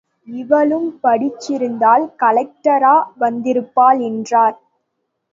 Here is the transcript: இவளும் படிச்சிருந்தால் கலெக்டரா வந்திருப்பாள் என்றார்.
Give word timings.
இவளும் 0.27 0.87
படிச்சிருந்தால் 1.03 2.05
கலெக்டரா 2.19 2.93
வந்திருப்பாள் 3.19 3.99
என்றார். 4.01 4.57